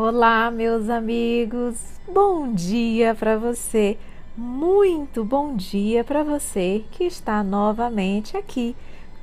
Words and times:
Olá, 0.00 0.48
meus 0.48 0.88
amigos. 0.88 1.76
Bom 2.06 2.52
dia 2.52 3.16
para 3.16 3.36
você. 3.36 3.98
Muito 4.36 5.24
bom 5.24 5.56
dia 5.56 6.04
para 6.04 6.22
você 6.22 6.84
que 6.92 7.02
está 7.02 7.42
novamente 7.42 8.36
aqui 8.36 8.76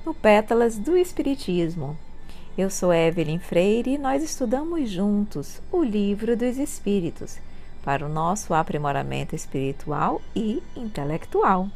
no 0.06 0.14
Pétalas 0.14 0.78
do 0.78 0.98
Espiritismo. 0.98 1.98
Eu 2.58 2.70
sou 2.70 2.94
Evelyn 2.94 3.40
Freire 3.40 3.92
e 3.92 3.98
nós 3.98 4.22
estudamos 4.22 4.90
juntos 4.90 5.62
o 5.72 5.82
Livro 5.82 6.36
dos 6.36 6.58
Espíritos 6.58 7.40
para 7.82 8.06
o 8.06 8.10
nosso 8.10 8.54
aprimoramento 8.54 9.34
espiritual 9.34 10.22
e 10.36 10.62
intelectual. 10.76 11.70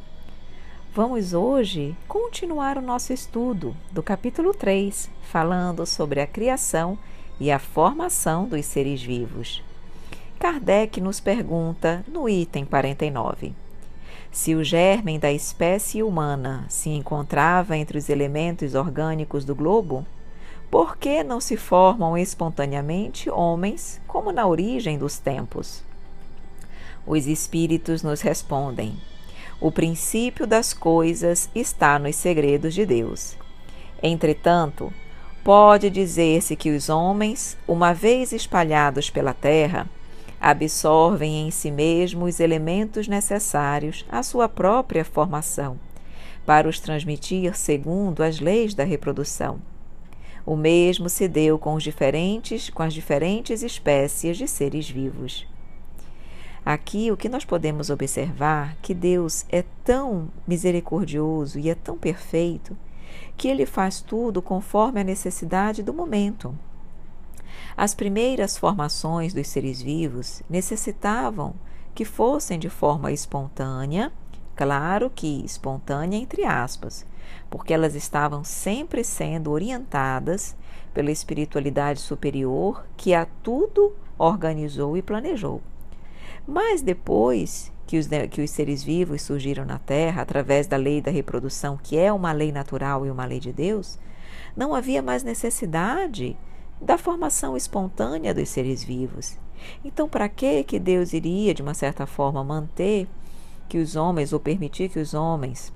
Vamos 0.93 1.34
hoje 1.34 1.95
continuar 2.05 2.77
o 2.77 2.81
nosso 2.81 3.13
estudo 3.13 3.73
do 3.93 4.04
capítulo 4.04 4.54
3, 4.54 5.09
falando 5.21 5.86
sobre 5.86 6.20
a 6.20 6.27
criação 6.27 6.97
e 6.97 7.18
a 7.47 7.59
formação 7.59 8.45
dos 8.45 8.65
seres 8.65 9.01
vivos. 9.01 9.63
Kardec 10.38 10.99
nos 10.99 11.20
pergunta 11.20 12.03
no 12.07 12.27
item 12.27 12.66
49: 12.66 13.53
se 14.31 14.53
o 14.53 14.63
germe 14.63 15.17
da 15.17 15.31
espécie 15.31 16.03
humana 16.03 16.66
se 16.70 16.89
encontrava 16.89 17.75
entre 17.75 17.97
os 17.97 18.09
elementos 18.09 18.75
orgânicos 18.75 19.44
do 19.44 19.55
globo, 19.55 20.05
por 20.70 20.97
que 20.97 21.23
não 21.23 21.41
se 21.41 21.57
formam 21.57 22.16
espontaneamente 22.17 23.30
homens 23.30 23.99
como 24.08 24.31
na 24.31 24.45
origem 24.45 24.99
dos 24.99 25.17
tempos? 25.17 25.83
Os 27.08 27.25
espíritos 27.25 28.03
nos 28.03 28.21
respondem: 28.21 28.95
o 29.59 29.71
princípio 29.71 30.45
das 30.45 30.73
coisas 30.73 31.49
está 31.55 31.97
nos 31.97 32.16
segredos 32.16 32.73
de 32.73 32.85
Deus. 32.85 33.35
Entretanto, 34.02 34.94
Pode 35.49 35.89
dizer-se 35.89 36.55
que 36.55 36.70
os 36.70 36.89
homens, 36.89 37.58
uma 37.67 37.91
vez 37.91 38.31
espalhados 38.31 39.09
pela 39.09 39.34
terra, 39.34 39.89
absorvem 40.39 41.48
em 41.48 41.50
si 41.50 41.72
mesmos 41.72 42.36
os 42.36 42.39
elementos 42.39 43.08
necessários 43.08 44.05
à 44.11 44.22
sua 44.22 44.47
própria 44.47 45.03
formação, 45.03 45.80
para 46.45 46.70
os 46.70 46.80
transmitir 46.80 47.58
segundo 47.58 48.22
as 48.22 48.39
leis 48.39 48.75
da 48.75 48.83
reprodução. 48.83 49.59
O 50.45 50.55
mesmo 50.55 51.09
se 51.09 51.27
deu 51.27 51.58
com, 51.58 51.73
os 51.73 51.81
diferentes, 51.81 52.70
com 52.70 52.83
as 52.83 52.94
diferentes 52.94 53.64
espécies 53.64 54.38
de 54.38 54.47
seres 54.47 54.88
vivos. 54.88 55.47
Aqui 56.64 57.11
o 57.11 57.17
que 57.17 57.27
nós 57.27 57.44
podemos 57.44 57.89
observar 57.89 58.77
que 58.83 58.94
Deus 58.94 59.47
é 59.50 59.64
tão 59.83 60.30
misericordioso 60.47 61.58
e 61.58 61.72
é 61.72 61.73
tão 61.73 61.97
perfeito 61.97 62.77
que 63.38 63.47
ele 63.47 63.65
faz 63.65 64.02
tudo 64.02 64.41
conforme 64.41 65.02
a 65.02 65.03
necessidade 65.03 65.81
do 65.81 65.93
momento. 65.93 66.57
As 67.75 67.95
primeiras 67.95 68.57
formações 68.57 69.33
dos 69.33 69.47
seres 69.47 69.81
vivos 69.81 70.43
necessitavam 70.49 71.55
que 71.95 72.05
fossem 72.05 72.59
de 72.59 72.69
forma 72.69 73.11
espontânea, 73.11 74.11
claro 74.55 75.09
que 75.09 75.43
espontânea 75.45 76.17
entre 76.17 76.43
aspas, 76.43 77.05
porque 77.49 77.73
elas 77.73 77.95
estavam 77.95 78.43
sempre 78.43 79.03
sendo 79.03 79.52
orientadas 79.52 80.55
pela 80.93 81.11
espiritualidade 81.11 81.99
superior 81.99 82.85
que 82.97 83.13
a 83.13 83.25
tudo 83.43 83.95
organizou 84.17 84.97
e 84.97 85.02
planejou. 85.02 85.61
Mas 86.52 86.81
depois 86.81 87.72
que 87.86 87.95
os, 88.00 88.08
que 88.31 88.42
os 88.42 88.50
seres 88.50 88.83
vivos 88.83 89.22
surgiram 89.22 89.64
na 89.66 89.78
Terra 89.78 90.23
através 90.23 90.66
da 90.66 90.78
lei 90.78 91.00
da 91.00 91.11
reprodução, 91.11 91.78
que 91.78 91.95
é 91.95 92.11
uma 92.11 92.31
lei 92.31 92.52
natural 92.52 93.05
e 93.05 93.11
uma 93.11 93.23
lei 93.23 93.39
de 93.39 93.53
Deus, 93.53 94.00
não 94.58 94.73
havia 94.73 95.00
mais 95.00 95.23
necessidade 95.23 96.36
da 96.81 96.97
formação 96.97 97.55
espontânea 97.55 98.33
dos 98.33 98.50
seres 98.50 98.83
vivos. 98.83 99.38
Então, 99.86 100.09
para 100.09 100.27
que 100.27 100.64
que 100.64 100.80
Deus 100.80 101.14
iria, 101.14 101.53
de 101.53 101.61
uma 101.61 101.75
certa 101.75 102.08
forma, 102.08 102.44
manter 102.44 103.08
que 103.67 103.77
os 103.77 103.95
homens 103.95 104.33
ou 104.33 104.39
permitir 104.39 104.89
que 104.89 104.97
os 104.97 105.14
homens 105.14 105.71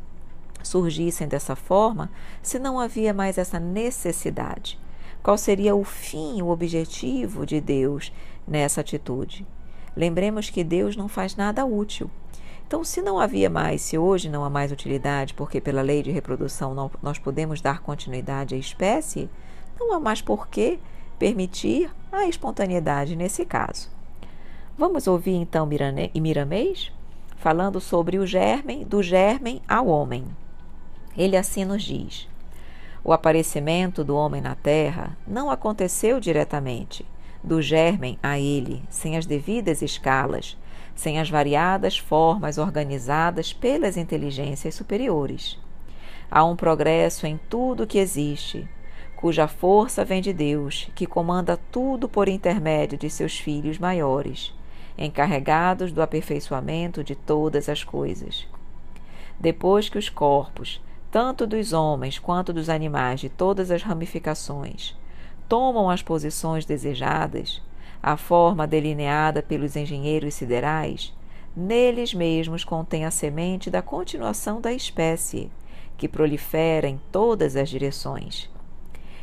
surgissem 0.64 1.28
dessa 1.28 1.56
forma, 1.56 2.10
se 2.42 2.58
não 2.58 2.80
havia 2.80 3.14
mais 3.14 3.38
essa 3.38 3.60
necessidade? 3.60 4.80
Qual 5.22 5.38
seria 5.38 5.76
o 5.76 5.84
fim, 5.84 6.42
o 6.42 6.48
objetivo 6.48 7.46
de 7.46 7.62
Deus 7.62 8.12
nessa 8.48 8.82
atitude? 8.82 9.46
Lembremos 9.96 10.50
que 10.50 10.64
Deus 10.64 10.96
não 10.96 11.08
faz 11.08 11.36
nada 11.36 11.66
útil. 11.66 12.10
Então, 12.66 12.84
se 12.84 13.02
não 13.02 13.20
havia 13.20 13.50
mais, 13.50 13.82
se 13.82 13.98
hoje 13.98 14.30
não 14.30 14.44
há 14.44 14.50
mais 14.50 14.72
utilidade, 14.72 15.34
porque 15.34 15.62
pela 15.62 15.82
lei 15.82 16.02
de 16.02 16.12
reprodução 16.12 16.74
não, 16.74 16.90
nós 17.02 17.20
podemos 17.20 17.62
dar 17.62 17.82
continuidade 17.82 18.56
à 18.56 18.58
espécie, 18.58 19.30
não 19.80 19.94
há 19.94 20.00
mais 20.00 20.22
por 20.22 20.48
que 20.48 20.80
permitir 21.20 21.92
a 22.12 22.26
espontaneidade 22.26 23.16
nesse 23.16 23.46
caso. 23.46 23.92
Vamos 24.78 25.06
ouvir 25.06 25.36
então 25.36 25.70
Miramês 26.16 26.92
falando 27.38 27.80
sobre 27.80 28.18
o 28.18 28.26
germen, 28.26 28.84
do 28.84 29.04
germen 29.04 29.62
ao 29.68 29.88
homem. 29.88 30.26
Ele 31.16 31.38
assim 31.38 31.64
nos 31.64 31.84
diz: 31.84 32.28
O 33.04 33.14
aparecimento 33.14 34.04
do 34.04 34.16
homem 34.16 34.42
na 34.42 34.56
terra 34.56 35.16
não 35.28 35.52
aconteceu 35.52 36.20
diretamente, 36.20 37.06
do 37.44 37.62
germen 37.62 38.18
a 38.24 38.40
ele, 38.40 38.82
sem 38.90 39.18
as 39.18 39.26
devidas 39.26 39.82
escalas, 39.82 40.58
sem 40.96 41.20
as 41.20 41.30
variadas 41.30 41.98
formas 41.98 42.58
organizadas 42.58 43.52
pelas 43.52 43.98
inteligências 43.98 44.76
superiores. 44.76 45.60
Há 46.32 46.44
um 46.46 46.56
progresso 46.56 47.28
em 47.28 47.40
tudo 47.50 47.86
que 47.86 47.98
existe, 47.98 48.68
cuja 49.16 49.48
força 49.48 50.04
vem 50.04 50.22
de 50.22 50.34
Deus, 50.34 50.90
que 50.96 51.06
comanda 51.06 51.58
tudo 51.72 52.10
por 52.10 52.28
intermédio 52.28 52.98
de 52.98 53.10
seus 53.10 53.38
filhos 53.38 53.78
maiores, 53.78 54.54
encarregados 54.98 55.92
do 55.92 56.02
aperfeiçoamento 56.02 57.04
de 57.04 57.16
todas 57.16 57.70
as 57.70 57.84
coisas. 57.84 58.48
Depois 59.40 59.90
que 59.90 59.98
os 59.98 60.10
corpos, 60.10 60.82
tanto 61.12 61.46
dos 61.46 61.74
homens 61.74 62.18
quanto 62.20 62.54
dos 62.54 62.70
animais 62.70 63.20
de 63.20 63.30
todas 63.30 63.70
as 63.72 63.84
ramificações, 63.84 64.96
tomam 65.54 65.88
as 65.88 66.02
posições 66.02 66.66
desejadas, 66.66 67.62
a 68.02 68.18
forma 68.18 68.66
delineada 68.66 69.40
pelos 69.44 69.76
engenheiros 69.76 70.34
siderais, 70.34 71.14
neles 71.56 72.12
mesmos 72.12 72.64
contém 72.64 73.06
a 73.06 73.12
semente 73.12 73.70
da 73.70 73.80
continuação 73.80 74.60
da 74.60 74.74
espécie, 74.74 75.52
que 75.96 76.08
prolifera 76.08 76.88
em 76.88 77.00
todas 77.12 77.56
as 77.56 77.70
direções. 77.70 78.50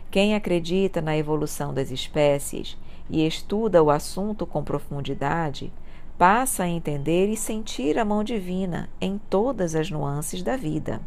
Quem 0.09 0.37
acredita 0.37 1.03
na 1.03 1.17
evolução 1.17 1.75
das 1.75 1.91
espécies 1.91 2.79
e 3.11 3.27
estuda 3.27 3.83
o 3.83 3.91
assunto 3.91 4.47
com 4.47 4.63
profundidade, 4.63 5.73
passa 6.17 6.63
a 6.63 6.69
entender 6.69 7.27
e 7.27 7.37
sentir 7.37 7.99
a 7.99 8.05
mão 8.05 8.23
divina 8.23 8.89
em 9.01 9.19
todas 9.29 9.75
as 9.75 9.91
nuances 9.91 10.45
da 10.45 10.57
vida. 10.57 11.01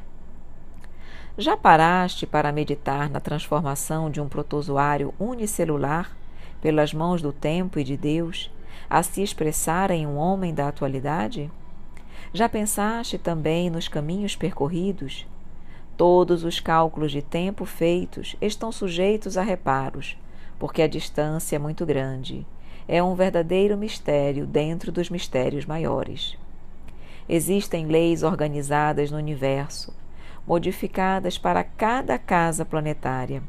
Já 1.35 1.57
paraste 1.57 2.27
para 2.27 2.51
meditar 2.51 3.09
na 3.09 3.19
transformação 3.19 4.07
de 4.07 4.21
um 4.21 4.29
protozoário 4.29 5.15
unicelular 5.19 6.15
pelas 6.61 6.93
mãos 6.93 7.23
do 7.23 7.33
tempo 7.33 7.79
e 7.79 7.83
de 7.83 7.97
Deus 7.97 8.51
a 8.87 9.01
se 9.01 9.23
expressar 9.23 9.89
em 9.89 10.05
um 10.05 10.15
homem 10.15 10.53
da 10.53 10.67
atualidade? 10.67 11.49
Já 12.31 12.47
pensaste 12.47 13.17
também 13.17 13.67
nos 13.71 13.87
caminhos 13.87 14.35
percorridos? 14.35 15.25
Todos 15.97 16.43
os 16.43 16.59
cálculos 16.59 17.11
de 17.11 17.23
tempo 17.23 17.65
feitos 17.65 18.35
estão 18.39 18.71
sujeitos 18.71 19.35
a 19.35 19.41
reparos, 19.41 20.15
porque 20.59 20.83
a 20.83 20.87
distância 20.87 21.55
é 21.55 21.59
muito 21.59 21.83
grande. 21.83 22.45
É 22.87 23.01
um 23.01 23.15
verdadeiro 23.15 23.75
mistério 23.75 24.45
dentro 24.45 24.91
dos 24.91 25.09
mistérios 25.09 25.65
maiores. 25.65 26.37
Existem 27.27 27.87
leis 27.87 28.21
organizadas 28.21 29.09
no 29.09 29.17
universo 29.17 29.91
modificadas 30.45 31.37
para 31.37 31.63
cada 31.63 32.17
casa 32.17 32.65
planetária, 32.65 33.41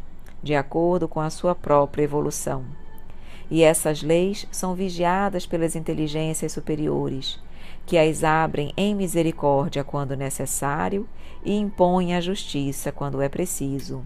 de 0.42 0.54
acordo 0.54 1.08
com 1.08 1.20
a 1.20 1.30
sua 1.30 1.54
própria 1.54 2.04
evolução. 2.04 2.64
E 3.50 3.62
essas 3.62 4.02
leis 4.02 4.46
são 4.50 4.74
vigiadas 4.74 5.46
pelas 5.46 5.76
inteligências 5.76 6.52
superiores, 6.52 7.40
que 7.86 7.98
as 7.98 8.24
abrem 8.24 8.72
em 8.76 8.94
misericórdia 8.94 9.84
quando 9.84 10.16
necessário 10.16 11.06
e 11.44 11.54
impõem 11.54 12.14
a 12.14 12.20
justiça 12.20 12.90
quando 12.90 13.20
é 13.20 13.28
preciso. 13.28 14.02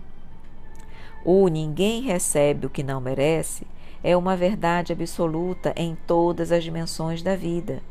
O 1.24 1.46
ninguém 1.48 2.02
recebe 2.02 2.66
o 2.66 2.70
que 2.70 2.82
não 2.82 3.00
merece 3.00 3.66
é 4.02 4.16
uma 4.16 4.36
verdade 4.36 4.92
absoluta 4.92 5.72
em 5.76 5.96
todas 6.06 6.50
as 6.50 6.64
dimensões 6.64 7.22
da 7.22 7.36
vida 7.36 7.82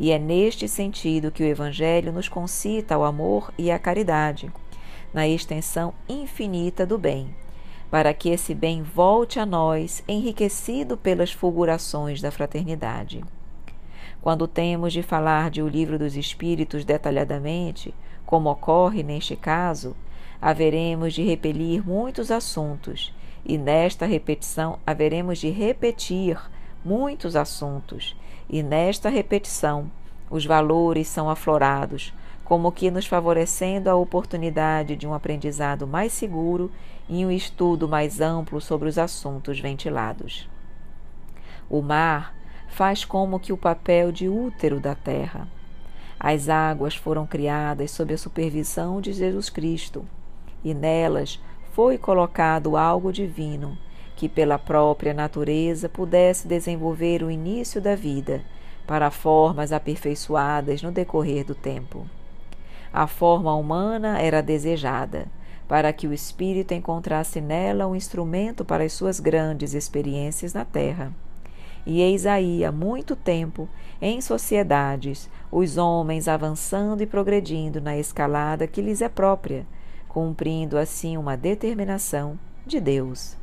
e 0.00 0.12
é 0.12 0.18
neste 0.18 0.66
sentido 0.66 1.30
que 1.30 1.42
o 1.42 1.46
Evangelho 1.46 2.10
nos 2.10 2.26
concita 2.26 2.94
ao 2.94 3.04
amor 3.04 3.52
e 3.58 3.70
à 3.70 3.78
caridade, 3.78 4.50
na 5.12 5.28
extensão 5.28 5.92
infinita 6.08 6.86
do 6.86 6.96
bem, 6.96 7.34
para 7.90 8.14
que 8.14 8.30
esse 8.30 8.54
bem 8.54 8.82
volte 8.82 9.38
a 9.38 9.44
nós 9.44 10.02
enriquecido 10.08 10.96
pelas 10.96 11.30
fulgurações 11.30 12.22
da 12.22 12.30
fraternidade. 12.30 13.22
Quando 14.22 14.48
temos 14.48 14.94
de 14.94 15.02
falar 15.02 15.50
de 15.50 15.60
O 15.60 15.68
Livro 15.68 15.98
dos 15.98 16.16
Espíritos 16.16 16.82
detalhadamente, 16.82 17.94
como 18.24 18.50
ocorre 18.50 19.02
neste 19.02 19.36
caso, 19.36 19.94
haveremos 20.40 21.12
de 21.12 21.22
repelir 21.22 21.86
muitos 21.86 22.30
assuntos, 22.30 23.14
e 23.44 23.58
nesta 23.58 24.06
repetição 24.06 24.78
haveremos 24.86 25.38
de 25.40 25.50
repetir 25.50 26.40
muitos 26.82 27.36
assuntos, 27.36 28.16
e 28.50 28.64
nesta 28.64 29.08
repetição 29.08 29.90
os 30.28 30.44
valores 30.44 31.06
são 31.06 31.30
aflorados, 31.30 32.12
como 32.44 32.72
que 32.72 32.90
nos 32.90 33.06
favorecendo 33.06 33.88
a 33.88 33.94
oportunidade 33.94 34.96
de 34.96 35.06
um 35.06 35.14
aprendizado 35.14 35.86
mais 35.86 36.12
seguro 36.12 36.70
e 37.08 37.24
um 37.24 37.30
estudo 37.30 37.88
mais 37.88 38.20
amplo 38.20 38.60
sobre 38.60 38.88
os 38.88 38.98
assuntos 38.98 39.60
ventilados. 39.60 40.48
O 41.68 41.80
mar 41.80 42.34
faz 42.68 43.04
como 43.04 43.38
que 43.38 43.52
o 43.52 43.56
papel 43.56 44.10
de 44.10 44.28
útero 44.28 44.80
da 44.80 44.94
terra. 44.96 45.46
As 46.18 46.48
águas 46.48 46.94
foram 46.94 47.26
criadas 47.26 47.92
sob 47.92 48.12
a 48.12 48.18
supervisão 48.18 49.00
de 49.00 49.12
Jesus 49.12 49.48
Cristo, 49.48 50.04
e 50.62 50.74
nelas 50.74 51.40
foi 51.72 51.96
colocado 51.96 52.76
algo 52.76 53.12
divino 53.12 53.78
que, 54.20 54.28
pela 54.28 54.58
própria 54.58 55.14
natureza, 55.14 55.88
pudesse 55.88 56.46
desenvolver 56.46 57.22
o 57.22 57.30
início 57.30 57.80
da 57.80 57.96
vida 57.96 58.42
para 58.86 59.10
formas 59.10 59.72
aperfeiçoadas 59.72 60.82
no 60.82 60.92
decorrer 60.92 61.42
do 61.42 61.54
tempo. 61.54 62.06
A 62.92 63.06
forma 63.06 63.54
humana 63.54 64.20
era 64.20 64.42
desejada, 64.42 65.26
para 65.66 65.90
que 65.90 66.06
o 66.06 66.12
espírito 66.12 66.74
encontrasse 66.74 67.40
nela 67.40 67.86
um 67.86 67.96
instrumento 67.96 68.62
para 68.62 68.84
as 68.84 68.92
suas 68.92 69.20
grandes 69.20 69.72
experiências 69.72 70.52
na 70.52 70.66
terra. 70.66 71.14
E 71.86 72.02
eis 72.02 72.26
aí, 72.26 72.62
há 72.62 72.70
muito 72.70 73.16
tempo, 73.16 73.66
em 74.02 74.20
sociedades, 74.20 75.30
os 75.50 75.78
homens 75.78 76.28
avançando 76.28 77.02
e 77.02 77.06
progredindo 77.06 77.80
na 77.80 77.96
escalada 77.96 78.66
que 78.66 78.82
lhes 78.82 79.00
é 79.00 79.08
própria, 79.08 79.66
cumprindo 80.06 80.76
assim 80.76 81.16
uma 81.16 81.38
determinação 81.38 82.38
de 82.66 82.78
Deus. 82.78 83.39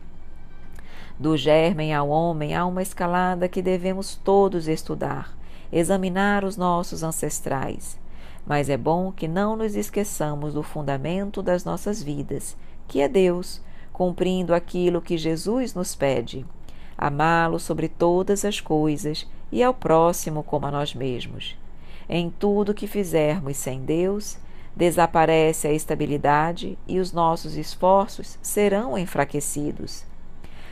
Do 1.19 1.36
germen 1.36 1.96
ao 1.96 2.10
homem 2.10 2.54
há 2.54 2.64
uma 2.64 2.84
escalada 2.84 3.50
que 3.50 3.60
devemos 3.60 4.16
todos 4.16 4.68
estudar, 4.68 5.36
examinar 5.72 6.44
os 6.44 6.56
nossos 6.56 7.02
ancestrais. 7.02 7.98
Mas 8.46 8.69
é 8.69 8.78
bom 8.78 9.12
que 9.12 9.28
não 9.28 9.56
nos 9.56 9.75
esqueçamos 9.75 10.54
do 10.54 10.62
fundamento 10.62 11.42
das 11.42 11.66
nossas 11.66 12.04
vidas, 12.04 12.56
que 12.88 13.02
é 13.02 13.08
Deus, 13.08 13.62
cumprindo 13.92 14.54
aquilo 14.54 15.02
que 15.02 15.18
Jesus 15.18 15.74
nos 15.74 15.96
pede: 15.96 16.46
amá-lo 16.96 17.60
sobre 17.60 17.90
todas 17.90 18.46
as 18.46 18.62
coisas 18.62 19.28
e 19.52 19.64
ao 19.64 19.74
próximo 19.74 20.44
como 20.44 20.68
a 20.68 20.72
nós 20.72 20.94
mesmos. 20.94 21.58
Em 22.08 22.30
tudo 22.30 22.75
que 22.75 22.86
fizermos 22.86 23.58
sem 23.58 23.81
Deus, 23.81 24.38
desaparece 24.75 25.68
a 25.68 25.74
estabilidade 25.74 26.78
e 26.88 27.00
os 27.00 27.12
nossos 27.12 27.58
esforços 27.58 28.38
serão 28.40 28.96
enfraquecidos. 28.96 30.06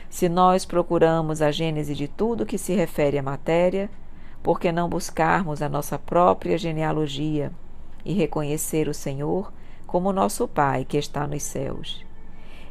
Se 0.08 0.28
nós 0.28 0.64
procuramos 0.64 1.42
a 1.42 1.50
gênese 1.50 1.94
de 1.94 2.08
tudo 2.08 2.46
que 2.46 2.58
se 2.58 2.74
refere 2.74 3.18
à 3.18 3.22
matéria, 3.22 3.90
por 4.42 4.60
que 4.60 4.70
não 4.70 4.88
buscarmos 4.88 5.60
a 5.60 5.68
nossa 5.68 5.98
própria 5.98 6.56
genealogia 6.56 7.50
e 8.04 8.12
reconhecer 8.12 8.88
o 8.88 8.94
Senhor 8.94 9.52
como 9.86 10.12
nosso 10.12 10.46
Pai 10.46 10.84
que 10.84 10.96
está 10.96 11.26
nos 11.26 11.42
céus? 11.42 12.04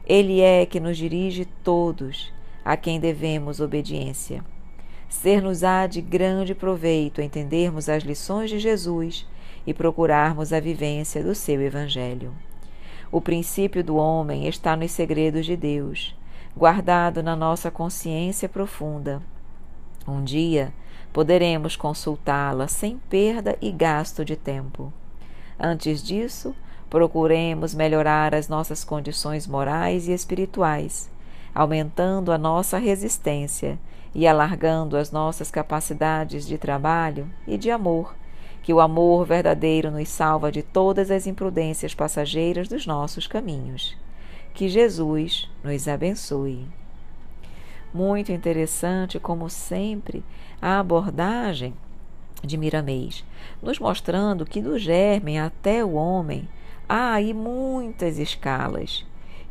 Ele 0.05 0.39
é 0.39 0.65
que 0.65 0.79
nos 0.79 0.97
dirige 0.97 1.45
todos, 1.63 2.33
a 2.63 2.77
quem 2.77 2.99
devemos 2.99 3.59
obediência. 3.59 4.43
Ser-nos-á 5.09 5.85
de 5.85 6.01
grande 6.01 6.55
proveito 6.55 7.21
entendermos 7.21 7.89
as 7.89 8.03
lições 8.03 8.49
de 8.49 8.59
Jesus 8.59 9.27
e 9.67 9.73
procurarmos 9.73 10.51
a 10.53 10.59
vivência 10.59 11.23
do 11.23 11.35
seu 11.35 11.61
Evangelho. 11.61 12.33
O 13.11 13.21
princípio 13.21 13.83
do 13.83 13.97
homem 13.97 14.47
está 14.47 14.75
nos 14.75 14.91
segredos 14.91 15.45
de 15.45 15.55
Deus 15.55 16.15
guardado 16.57 17.21
na 17.21 17.35
nossa 17.35 17.69
consciência 17.69 18.47
profunda. 18.47 19.21
Um 20.07 20.23
dia 20.23 20.73
poderemos 21.11 21.75
consultá-la 21.75 22.67
sem 22.67 22.97
perda 23.09 23.57
e 23.61 23.71
gasto 23.71 24.23
de 24.23 24.35
tempo. 24.35 24.93
Antes 25.59 26.01
disso, 26.01 26.55
procuremos 26.89 27.73
melhorar 27.73 28.33
as 28.33 28.47
nossas 28.47 28.83
condições 28.83 29.47
morais 29.47 30.07
e 30.07 30.13
espirituais, 30.13 31.09
aumentando 31.53 32.31
a 32.31 32.37
nossa 32.37 32.77
resistência 32.77 33.77
e 34.13 34.25
alargando 34.25 34.95
as 34.95 35.11
nossas 35.11 35.51
capacidades 35.51 36.45
de 36.47 36.57
trabalho 36.57 37.29
e 37.45 37.57
de 37.57 37.69
amor, 37.69 38.15
que 38.63 38.73
o 38.73 38.79
amor 38.79 39.25
verdadeiro 39.25 39.91
nos 39.91 40.07
salva 40.07 40.51
de 40.51 40.63
todas 40.63 41.11
as 41.11 41.27
imprudências 41.27 41.93
passageiras 41.93 42.69
dos 42.69 42.85
nossos 42.85 43.27
caminhos. 43.27 43.97
Que 44.55 44.69
Jesus 44.69 45.49
nos 45.61 45.85
abençoe. 45.85 46.65
Muito 47.93 48.31
interessante, 48.31 49.19
como 49.19 49.49
sempre, 49.49 50.23
a 50.61 50.79
abordagem 50.79 51.73
de 52.41 52.55
Miramês, 52.55 53.25
nos 53.61 53.79
mostrando 53.79 54.45
que 54.45 54.61
do 54.61 54.79
germe 54.79 55.37
até 55.37 55.83
o 55.83 55.95
homem 55.95 56.47
há 56.87 57.15
aí 57.15 57.33
muitas 57.33 58.17
escalas, 58.17 59.05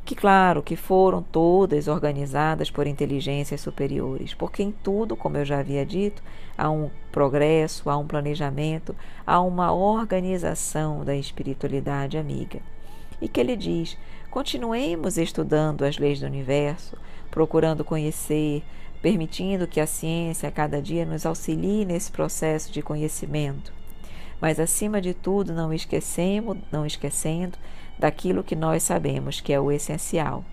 que 0.07 0.15
claro 0.15 0.63
que 0.63 0.75
foram 0.75 1.23
todas 1.23 1.87
organizadas 1.87 2.71
por 2.71 2.87
inteligências 2.87 3.61
superiores, 3.61 4.33
porque 4.33 4.63
em 4.63 4.73
tudo, 4.73 5.15
como 5.15 5.37
eu 5.37 5.45
já 5.45 5.59
havia 5.59 5.85
dito, 5.85 6.23
há 6.57 6.71
um 6.71 6.89
progresso, 7.13 7.91
há 7.91 7.97
um 7.99 8.07
planejamento, 8.07 8.97
há 9.27 9.39
uma 9.43 9.71
organização 9.71 11.05
da 11.05 11.15
espiritualidade 11.15 12.17
amiga. 12.17 12.61
E 13.21 13.29
que 13.29 13.41
ele 13.41 13.57
diz: 13.57 13.97
Continuemos 14.35 15.17
estudando 15.17 15.85
as 15.85 15.97
leis 15.97 16.19
do 16.19 16.27
universo, 16.27 16.99
procurando 17.31 17.85
conhecer, 17.85 18.65
permitindo 19.01 19.69
que 19.69 19.79
a 19.79 19.87
ciência 19.87 20.49
a 20.49 20.51
cada 20.51 20.83
dia 20.83 21.07
nos 21.07 21.25
auxilie 21.25 21.85
nesse 21.85 22.11
processo 22.11 22.73
de 22.73 22.83
conhecimento. 22.83 23.73
Mas 24.41 24.59
acima 24.59 25.01
de 25.01 25.15
tudo, 25.15 25.53
não 25.53 25.73
esquecemos, 25.73 26.59
não 26.73 26.85
esquecendo 26.85 27.57
daquilo 27.97 28.43
que 28.43 28.57
nós 28.57 28.83
sabemos 28.83 29.41
que 29.41 29.53
é 29.53 29.61
o 29.61 29.71
essencial, 29.71 30.45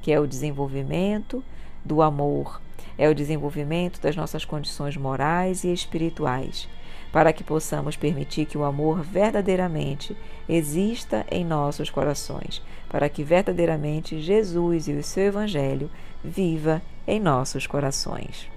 que 0.00 0.10
é 0.10 0.18
o 0.18 0.26
desenvolvimento 0.26 1.44
do 1.84 2.00
amor, 2.00 2.62
é 2.96 3.06
o 3.06 3.14
desenvolvimento 3.14 4.00
das 4.00 4.16
nossas 4.16 4.46
condições 4.46 4.96
morais 4.96 5.62
e 5.62 5.70
espirituais 5.70 6.66
para 7.12 7.32
que 7.32 7.44
possamos 7.44 7.96
permitir 7.96 8.46
que 8.46 8.58
o 8.58 8.64
amor 8.64 9.02
verdadeiramente 9.02 10.16
exista 10.48 11.24
em 11.30 11.44
nossos 11.44 11.90
corações, 11.90 12.62
para 12.88 13.08
que 13.08 13.22
verdadeiramente 13.22 14.20
Jesus 14.20 14.88
e 14.88 14.92
o 14.92 15.02
seu 15.02 15.24
Evangelho 15.24 15.90
viva 16.22 16.82
em 17.06 17.20
nossos 17.20 17.66
corações. 17.66 18.48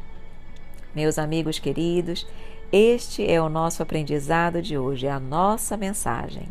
Meus 0.94 1.18
amigos 1.18 1.60
queridos, 1.60 2.28
este 2.72 3.30
é 3.30 3.42
o 3.42 3.50
nosso 3.50 3.82
aprendizado 3.82 4.62
de 4.62 4.78
hoje, 4.78 5.08
é 5.08 5.12
a 5.12 5.20
nossa 5.20 5.78
mensagem. 5.78 6.48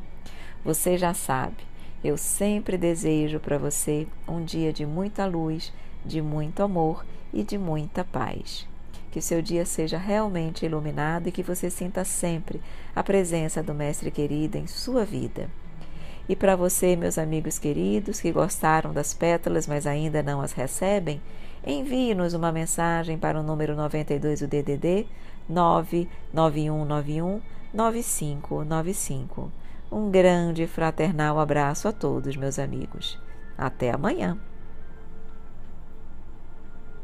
Você 0.64 0.96
já 0.96 1.14
sabe, 1.14 1.56
eu 2.02 2.16
sempre 2.16 2.76
desejo 2.76 3.38
para 3.40 3.58
você 3.58 4.06
um 4.26 4.44
dia 4.44 4.72
de 4.72 4.86
muita 4.86 5.26
luz, 5.26 5.72
de 6.04 6.22
muito 6.22 6.62
amor 6.62 7.04
e 7.32 7.42
de 7.42 7.58
muita 7.58 8.04
paz 8.04 8.66
que 9.10 9.20
seu 9.20 9.40
dia 9.42 9.64
seja 9.64 9.98
realmente 9.98 10.64
iluminado 10.66 11.28
e 11.28 11.32
que 11.32 11.42
você 11.42 11.70
sinta 11.70 12.04
sempre 12.04 12.60
a 12.94 13.02
presença 13.02 13.62
do 13.62 13.74
Mestre 13.74 14.10
querido 14.10 14.58
em 14.58 14.66
sua 14.66 15.04
vida. 15.04 15.48
E 16.28 16.36
para 16.36 16.54
você, 16.54 16.94
meus 16.94 17.16
amigos 17.16 17.58
queridos, 17.58 18.20
que 18.20 18.30
gostaram 18.30 18.92
das 18.92 19.14
pétalas, 19.14 19.66
mas 19.66 19.86
ainda 19.86 20.22
não 20.22 20.42
as 20.42 20.52
recebem, 20.52 21.22
envie-nos 21.66 22.34
uma 22.34 22.52
mensagem 22.52 23.16
para 23.16 23.40
o 23.40 23.42
número 23.42 23.74
92 23.74 24.40
do 24.40 24.46
DDD 24.46 25.06
99191 25.48 27.40
9595. 27.72 29.50
Um 29.90 30.10
grande 30.10 30.66
fraternal 30.66 31.38
abraço 31.38 31.88
a 31.88 31.92
todos, 31.92 32.36
meus 32.36 32.58
amigos. 32.58 33.18
Até 33.56 33.90
amanhã! 33.90 34.38